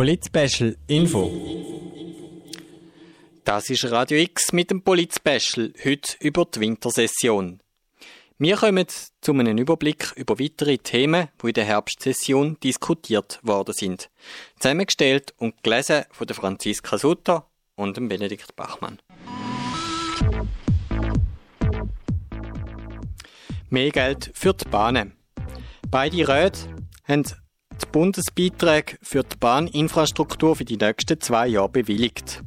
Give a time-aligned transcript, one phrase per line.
[0.00, 1.30] Polit-Special Info.
[3.44, 7.60] Das ist Radio X mit dem Polit-Special, heute über die Wintersession.
[8.38, 8.86] Wir kommen
[9.20, 14.08] zu einem Überblick über weitere Themen, die in der Herbstsession diskutiert worden sind.
[14.58, 19.02] Zusammengestellt und gelesen von der Franziska Sutter und dem Benedikt Bachmann.
[23.68, 25.12] Mehr Geld für die Bahnen.
[25.90, 26.60] Beide Räte
[27.06, 27.26] haben
[27.82, 32.42] die Bundesbeiträge für die Bahninfrastruktur für die nächsten zwei Jahre bewilligt.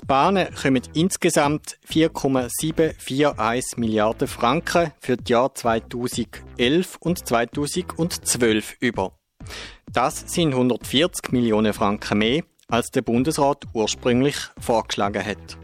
[0.00, 9.18] Die Bahnen kommen insgesamt 4,741 Milliarden Franken für die Jahre 2011 und 2012 über.
[9.92, 15.58] Das sind 140 Millionen Franken mehr, als der Bundesrat ursprünglich vorgeschlagen hat.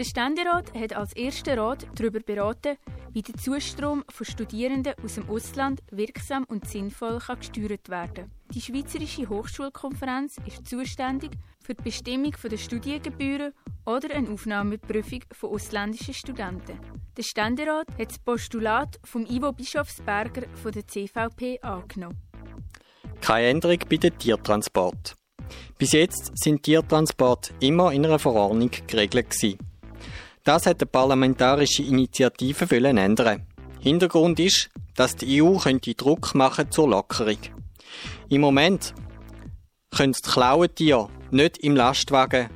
[0.00, 2.78] Der Ständerat hat als erster Rat darüber beraten,
[3.12, 8.30] wie der Zustrom von Studierenden aus dem Ausland wirksam und sinnvoll gesteuert werden kann.
[8.54, 11.32] Die Schweizerische Hochschulkonferenz ist zuständig
[11.62, 13.52] für die Bestimmung der Studiengebühren
[13.84, 16.80] oder eine Aufnahmeprüfung von ausländischen Studenten.
[17.18, 22.16] Der Ständerat hat das Postulat vom Ivo Bischofsberger von der CVP angenommen.
[23.20, 25.14] Keine Änderung bei den Tiertransport.
[25.76, 29.69] Bis jetzt sind Tiertransport immer in einer Verordnung geregelt gewesen.
[30.44, 33.46] Das hat die parlamentarische Initiative wollen ändern.
[33.80, 37.38] Hintergrund ist, dass die EU könnte Druck machen zur Lockerung.
[38.28, 38.94] Im Moment
[39.90, 42.48] können die Klauentiere nicht im Lastwagen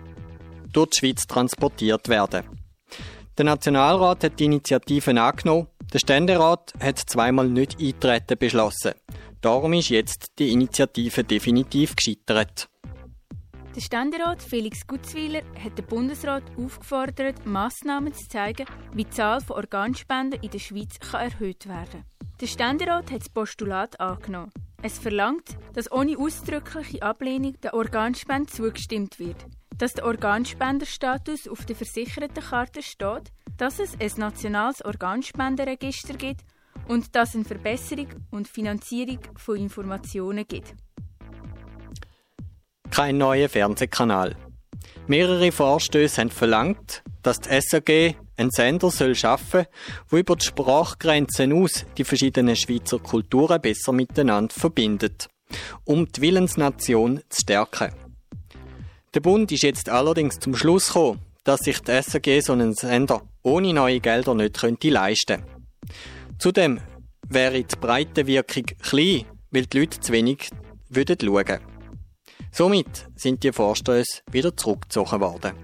[0.73, 2.45] durch die Schweiz transportiert werden.
[3.37, 8.93] Der Nationalrat hat die Initiative angenommen, der Ständerat hat zweimal nicht eintreten beschlossen.
[9.41, 12.69] Darum ist jetzt die Initiative definitiv gescheitert.
[13.75, 19.57] Der Ständerat Felix Gutzwiller hat den Bundesrat aufgefordert, Massnahmen zu zeigen, wie die Zahl von
[19.57, 22.29] Organspenden in der Schweiz kann erhöht werden kann.
[22.41, 24.53] Der Ständerat hat das Postulat angenommen.
[24.81, 29.45] Es verlangt, dass ohne ausdrückliche Ablehnung der Organspende zugestimmt wird,
[29.77, 36.43] dass der Organspenderstatus auf der Versichertenkarte steht, dass es ein nationales Organspenderregister gibt
[36.87, 40.75] und dass es eine Verbesserung und Finanzierung von Informationen gibt
[42.95, 44.37] kein neuer Fernsehkanal.
[45.09, 49.67] Mehrere Vorstöße haben verlangt, dass die SAG einen Sender soll schaffen,
[50.09, 55.29] wo über die Sprachgrenzen aus die verschiedenen Schweizer Kulturen besser miteinander verbindet,
[55.83, 57.93] um die Willensnation zu stärken.
[59.13, 63.23] Der Bund ist jetzt allerdings zum Schluss gekommen, dass sich die SAG so einen Sender
[63.43, 65.43] ohne neue Gelder nicht könnte leisten.
[66.39, 66.81] Zudem
[67.29, 70.51] wäre die Breitenwirkung klein, weil die Leute zu wenig
[70.93, 71.74] schauen würden.
[72.57, 75.57] Somit sind die Vorstöße wieder zurückgezogen worden.